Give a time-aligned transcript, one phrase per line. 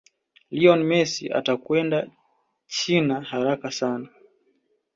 [0.57, 1.97] lionel Messi atakwenda
[2.75, 4.09] china haraka sana